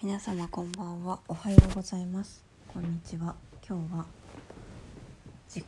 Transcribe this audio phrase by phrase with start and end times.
[0.00, 1.18] 皆様こんばんは。
[1.26, 2.44] おはようございます。
[2.72, 3.34] こんにちは。
[3.68, 4.06] 今日は
[5.48, 5.64] 自己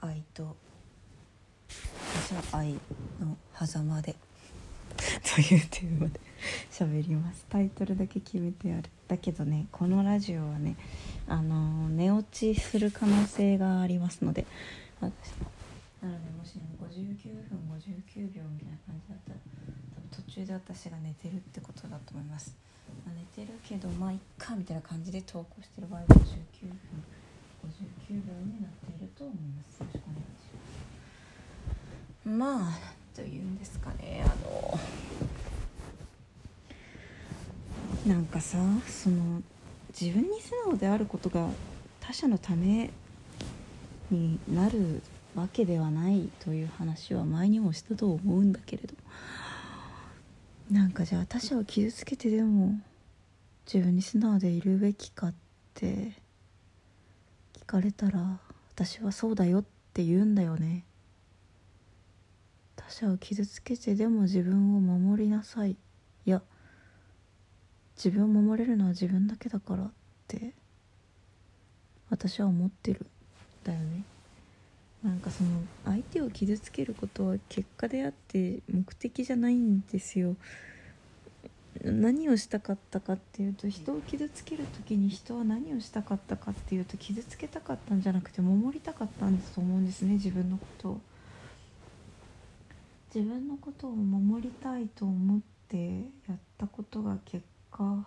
[0.00, 0.56] 愛と
[2.28, 2.72] 他者愛
[3.20, 4.16] の狭間で
[5.36, 6.18] というテーマで
[6.68, 7.46] 喋ります。
[7.48, 8.90] タイトルだけ決めてある。
[9.06, 10.74] だけどねこのラジオはね
[11.28, 14.48] あの寝落ちする可能性がありますので。
[15.00, 15.30] 私
[16.02, 19.38] なのでもしね59分59秒みたいな感じだったら
[19.94, 22.56] 多分途中で私が寝てるってことだと思います、
[23.14, 26.78] 寝てるけどまあいっかみたいな感じで投稿してる場合は59分
[28.08, 29.80] 59秒になっていると思います。
[29.80, 30.28] よろしくお願いし
[32.24, 32.68] ます。
[32.68, 32.78] まあ
[33.14, 34.28] というんですかねあ
[38.08, 39.42] のなんかさその
[39.98, 41.48] 自分に素直であることが
[42.00, 42.90] 他者のため
[44.10, 45.02] になる
[45.34, 48.94] わけではないという話は前にもしたと思うんだけれど。
[50.70, 52.78] なんかじゃあ他者を傷つけてでも
[53.70, 55.34] 自分に素直でいるべきかっ
[55.74, 56.12] て
[57.52, 58.40] 聞かれたら
[58.74, 60.84] 私はそうだよって言うんだよね。
[62.76, 65.72] 他者を傷つけてでも自分を守りなさい。
[65.72, 65.76] い
[66.30, 66.40] や
[67.96, 69.90] 自分を守れるのは自分だけだからっ
[70.28, 70.54] て
[72.08, 73.04] 私は思ってる
[73.64, 74.02] だよね。
[75.04, 75.50] なんかその
[75.84, 80.36] 相手を傷つけることは結果であって目的じゃないんですよ。
[81.84, 91.00] 何をしたかったかっていうと人を傷つける時に人は何をしたかったかっていうと傷つけたかったんじゃなくて守りたかったんだと思うんですね自分のことを。
[93.14, 98.04] 自分のことを守りたいと思ってやったことが結果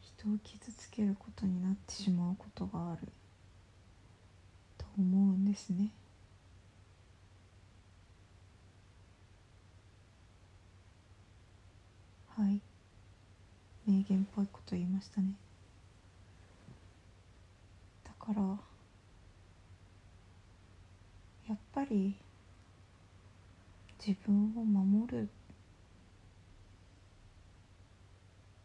[0.00, 3.08] 人を傷つけることになってしまうことがある
[4.78, 5.90] と思うんですね。
[12.40, 12.58] はい
[13.86, 15.34] 名言っぽいこと言いましたね。
[18.02, 18.40] だから
[21.46, 22.16] やっぱり
[23.98, 25.26] 自分を守るっ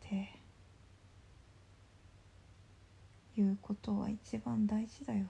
[0.07, 0.31] て
[3.35, 5.25] いうことは一番大事だよ。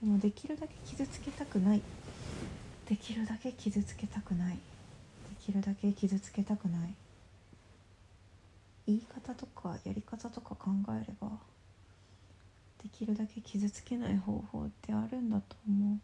[0.00, 1.82] でもできるだけ傷つけたくない。
[2.88, 4.58] できるだけ傷つけたくない。
[5.42, 6.94] きるだけ傷つけたくない。
[8.86, 11.28] 言い方とかやり方とか考えれば
[12.82, 15.98] できるだけ傷つけない方法ってあるんだと思う。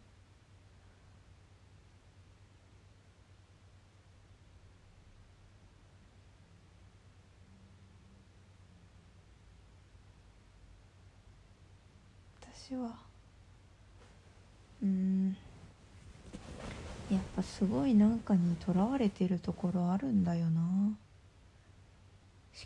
[12.40, 12.96] 私は
[14.82, 15.36] うん。
[17.10, 20.60] やっぱすごいなんかにとらわれてるところあるんだよな。
[20.60, 20.96] 思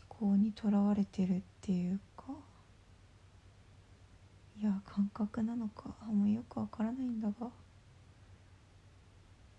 [0.08, 2.24] 考にとらわれてるっていうか。
[4.60, 5.94] いや感覚なのか。
[6.06, 7.50] もうよくわからないんだが。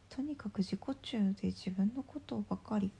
[0.10, 2.92] とにかく自己中で自分のことばかり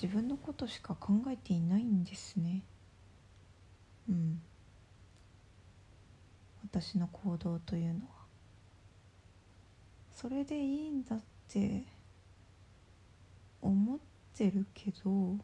[0.00, 2.62] 自分のことしか考えていないんですね。
[4.08, 4.40] うん。
[6.62, 8.15] 私の行動というのは。
[10.16, 11.84] それでいいんだって
[13.60, 13.98] 思っ
[14.34, 15.36] てるけど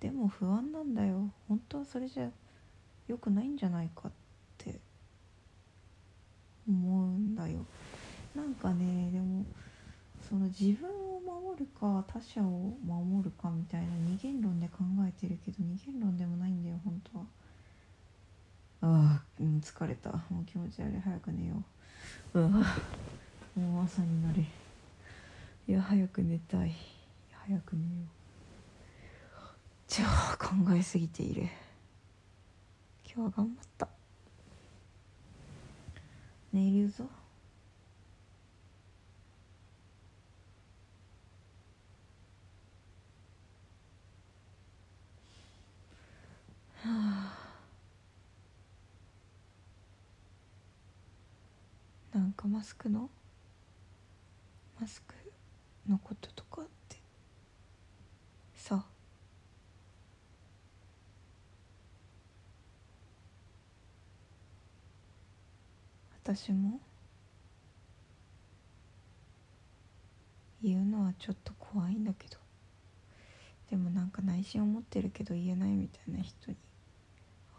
[0.00, 1.30] でも不安なんだよ。
[1.48, 2.28] 本当はそれじゃ
[3.06, 4.12] 良くないんじゃないかっ
[4.58, 4.80] て
[6.68, 7.64] 思うんだよ。
[8.34, 9.44] なんかねでも
[10.28, 17.24] その自分を守るか他者を守るかみたいな二元論で考えてるけど二元論でもないんだよ本当は。
[18.82, 20.10] ああ、疲れた。
[20.30, 21.00] もう気持ち悪い。
[21.00, 21.79] 早く寝よう。
[22.32, 22.48] うわ
[23.56, 24.46] もう朝になれ
[25.70, 26.72] いや早く寝たい。
[27.46, 28.08] 早く寝よう。
[29.86, 31.42] じゃあ考えすぎている。
[33.04, 33.88] 今日は頑張った。
[36.52, 37.04] 寝るぞ。
[46.74, 46.88] は
[47.36, 47.39] あ。
[52.30, 53.10] なんかマスクの
[54.80, 55.14] マスク
[55.88, 56.96] のこととかって
[58.54, 58.84] さ
[66.22, 66.78] 私も
[70.62, 72.36] 言うのはちょっと怖いんだけど
[73.70, 76.56] でもなんか内心思ってるけど言えないみたいな人に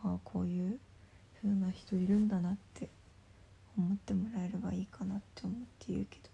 [0.05, 0.79] ああこういう
[1.41, 2.87] 風な人いるんだなって
[3.77, 6.29] 思ってもらえればいいかなって思って言うけど。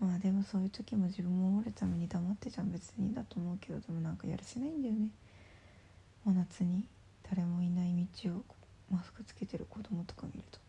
[0.00, 5.08] まあでもそういう時も自分を守るために黙ってちゃ別にだと思うけどでもなんかやるせないんだよね。
[6.24, 6.84] 真夏に
[7.28, 8.44] 誰もいない道を
[8.90, 10.63] マスクつけてる子供とか見ると。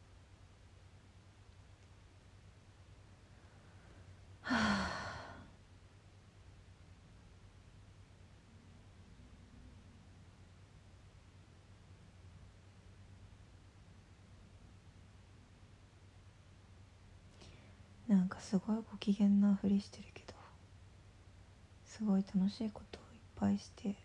[18.07, 20.34] なんかすごいご機嫌なふりしてるけど
[21.86, 23.96] すごい楽しいことをいっぱいして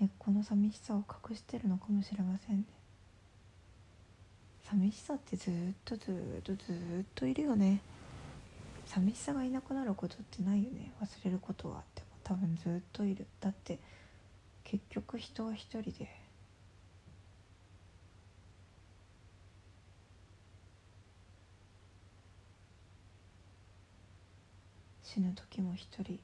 [0.00, 2.64] 根っこの寂しさを隠してるのかもしれませんね。
[4.68, 5.52] 寂しさってずっ
[5.84, 7.80] とずっとずっといるよね。
[8.86, 10.90] 寂しさがいなくなることってないよね。
[11.00, 11.76] 忘れることは。
[11.76, 13.26] あっても多分ずっといる。
[13.40, 13.78] だって
[14.64, 16.08] 結局人は一人で
[25.14, 26.18] 死ぬ時も一人。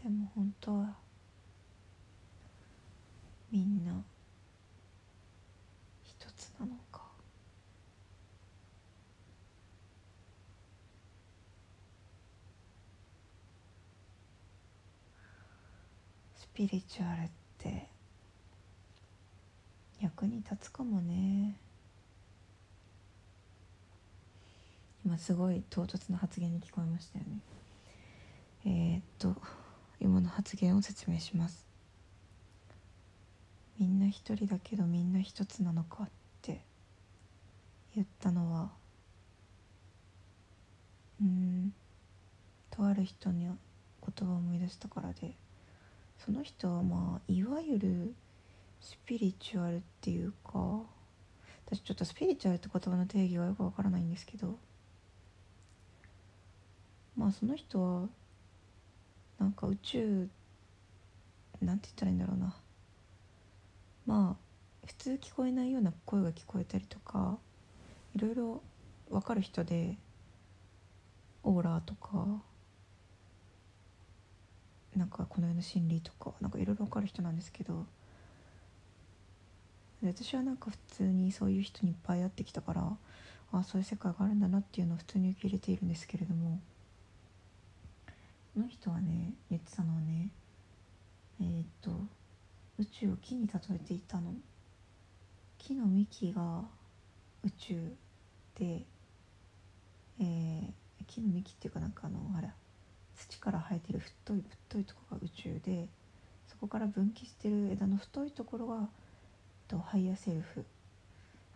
[0.00, 0.94] でも本当は
[3.50, 4.00] みんな
[6.04, 7.02] 一つなのか。
[16.36, 17.88] スピリチュアルって
[20.00, 21.65] 役に立つかもね。
[25.06, 27.38] 今すごい唐突な発言に聞こえましたよね。
[28.64, 29.40] えー、っと
[30.00, 31.64] 今の発言を説明します。
[33.78, 36.08] みんな一人だけどみんな一つなのかっ
[36.42, 36.60] て
[37.94, 38.72] 言ったのは
[41.20, 41.72] うん
[42.72, 43.56] とある人に言
[44.28, 45.36] 葉を思い出したからで
[46.18, 48.14] その人はまあいわゆる
[48.80, 50.82] スピリチュアルっていうか
[51.64, 54.58] 私ちょっとスピリチュアルって言葉の定義はよくわからないんですけど
[57.16, 58.08] まあその人は
[59.38, 60.28] なんか宇宙
[61.60, 62.54] なんて言ったらいいんだろうな。
[64.06, 67.38] まあ普通聞こえないような声が聞こえたりとか
[68.14, 68.62] いろいろ
[69.10, 69.96] 分かる人で
[71.42, 72.40] オーラとか
[74.96, 77.84] なんかこの世の心理とかなんかいろいろ分かる人なんですけど
[80.02, 82.82] 私はなんか普通にそういう人にいっぱい会ってきたから
[83.52, 86.60] ああそういう世界があるんだなっていうのを普通に受け入れているんですけれども
[88.58, 90.30] の人はね言ってたのはね
[91.40, 91.90] えー、っと
[92.78, 94.34] 宇宙を木に例えていたの。
[95.58, 96.62] 木の幹が
[97.44, 97.74] 宇宙
[98.58, 98.84] で、
[100.20, 100.72] えー、
[101.06, 102.48] 木の幹っていうかなんかあのあれ
[103.16, 105.88] 土から生えてる太い太いとこが宇宙で
[106.48, 108.88] そこから分岐してる枝の太いところが
[109.68, 110.64] とハイヤーセルフ。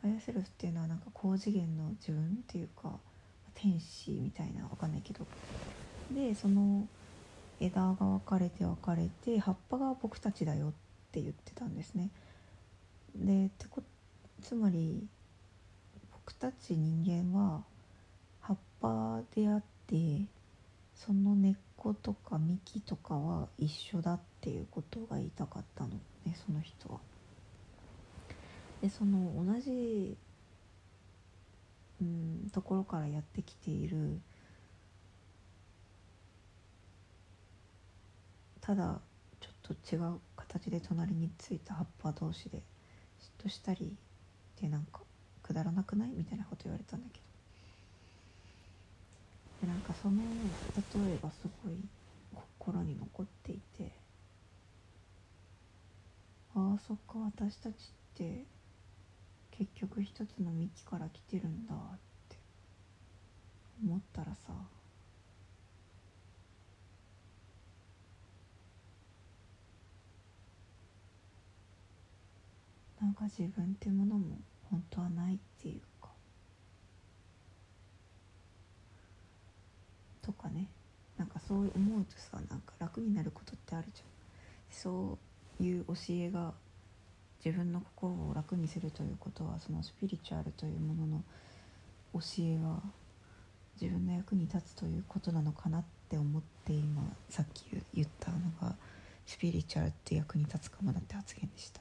[0.03, 2.99] ハイヤーセルフっていうのはなんか高次元の自分っていうか
[3.55, 5.27] 天使みたいなわかんないけど。
[6.15, 6.87] でその
[7.61, 10.73] 枝が分かれて分かれて葉っぱが僕たちだよっ
[11.13, 12.11] て言ってたんですね。
[13.15, 13.83] でてこ
[14.43, 15.07] つまり
[16.13, 17.63] 僕たち人間は
[18.41, 20.23] 葉っぱであって
[20.95, 25.91] その根っことか幹とかは一緒だっていうことが言いたかったの
[26.27, 27.01] ねその人は。
[28.83, 30.17] でその同じ、
[32.01, 34.21] うん、ところからやってきている
[38.61, 39.01] ただ
[39.41, 42.63] ちょっと違う形で隣についた葉っぱ同士で
[43.41, 45.01] 嫉妬したりってなんか
[45.43, 47.25] くだらなくないみたいなこと言われたんだけど。
[49.61, 50.57] でなんかその
[51.05, 51.85] 例えがすごい
[52.35, 53.93] 心に残っていて。
[56.55, 57.77] ああそっか私たちっ
[58.15, 58.45] て
[59.53, 61.99] 結局一つの幹から来てるんだっ
[62.29, 62.37] て
[63.85, 64.53] 思ったらさ
[73.23, 74.39] 自分ってものも
[74.71, 76.09] 本当はないっていうか。
[80.23, 80.69] とかね。
[81.17, 84.09] なんかそう思うとさなんか楽になることってあるじゃん。
[84.71, 85.19] そ
[85.61, 86.55] ういう教えが
[87.45, 91.23] 自分の心を楽にするということはそのスピリチュアルというものの
[92.15, 92.81] 教えは
[93.81, 97.65] 自分の役に立つということなのかなって思って今さっき
[97.95, 98.77] 言ったのが
[99.27, 101.81] スピリチュアルって役に立つかもなって発言でした。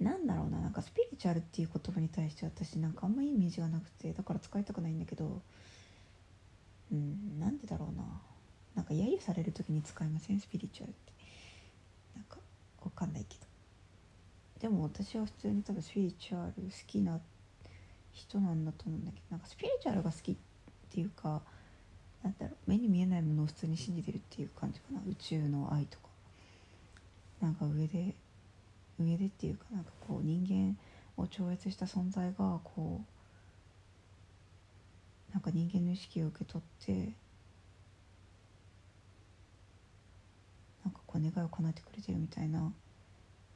[0.00, 5.42] なんだろうななんかスピリチュアルっていう言葉に対して私なんかあんまいいイメージがなくてだから使いたくないんだけど
[6.90, 8.04] うんなんでだろうな。
[8.74, 10.40] なんか揶揄される時に使いません？
[10.40, 11.12] スピリチュアルって。
[12.14, 12.38] なんか
[12.82, 13.46] わかんないけど。
[14.60, 17.18] でも私は普通に多分スピリチュアル好きな
[18.12, 20.36] 人なんだと思うんだけどなんかスピリチュアルが好きっ
[20.90, 21.42] ていうか
[22.22, 25.00] なんだろう目に見えないものを普通に信じてるっていう感じかな。
[25.08, 26.08] 宇宙の愛とか。
[27.40, 28.14] なんか上で
[29.04, 30.76] 上でっていうかなんかこう人
[31.16, 33.02] 間を超越した存在がこ
[35.30, 37.12] うなんか人間の意識を受け取って
[40.84, 42.72] なんかこう願いを叶えてくれてるみたいな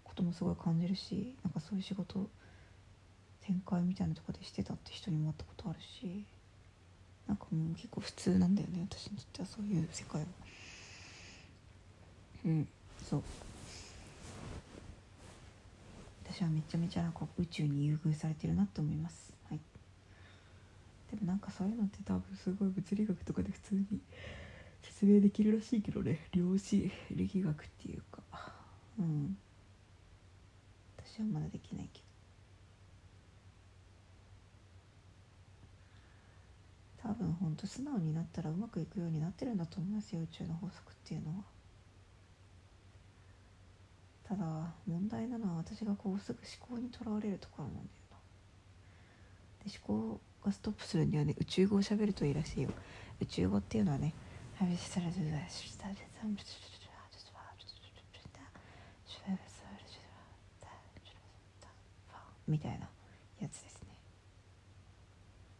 [0.04, 2.28] こともすごい感じるしなんかそういう仕事
[3.46, 6.24] 展開みたいなとこでしてたって人にも会ったことあるし
[7.26, 10.26] なんかもう結構普通なんだよね私にとってはそういう世界は。
[12.44, 12.68] うん
[13.02, 13.22] そう。
[16.34, 19.32] 私はめちゃめちゃなんか宇宙に優遇されてるなって思います。
[19.48, 19.60] はい。
[21.12, 23.86] でもなんかそういうのって多分すごい物理学とかで普通に
[24.82, 26.26] 説明できるらしいけどね。
[26.32, 28.20] 量子力学っていうか。
[28.98, 29.36] うん。
[30.98, 32.04] 私はまだできないけど。
[37.10, 41.53] 多分ほんと素直になったらうまくいくようになってるんだと思いますよ宇宙の法則っていうのは。
[44.28, 44.44] ただ
[44.86, 46.38] 問題なのは私がこうすぐ
[46.68, 48.16] 思考にとらわれるところなんだよな
[49.70, 52.70] で思考がストップするにはね宇宙語を喋るといいらしいよ。
[53.20, 54.14] 宇宙語っていうのはね
[62.46, 62.88] みたいな
[63.40, 63.88] やつですね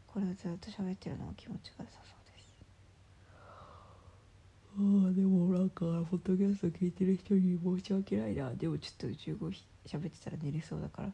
[0.06, 2.23] これをずっと喋ってるのが気持ちが良さそう
[4.76, 8.52] ああでもなんかポッドキャスト聞いてる人に申し訳ないな。
[8.54, 9.46] でもちょっと宇宙語
[9.86, 11.08] 喋ってたら寝れそうだから。
[11.08, 11.12] 宇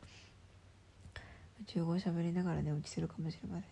[1.66, 3.64] 宙語喋りながら寝落ちするかもしれません。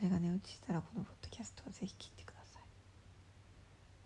[0.00, 2.62] 誰が寝落ちしたらこのポッドキャストはぜひ聞いてください。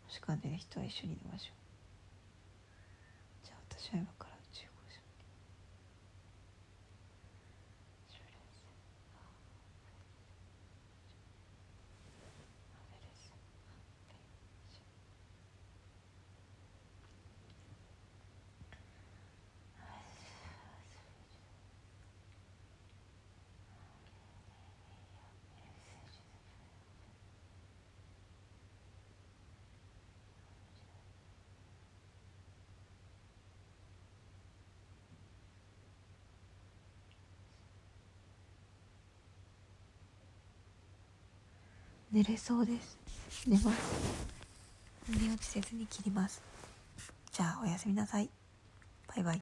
[0.04, 3.46] もしくは寝る人は一緒に寝ましょう。
[3.46, 5.26] じゃあ私は今から宇宙語を喋り
[42.12, 42.98] 寝れそうです。
[43.46, 43.76] 寝ます。
[45.08, 46.42] 寝落ちせずに切ります。
[47.32, 48.28] じゃあおやすみなさい。
[49.08, 49.24] バイバイ。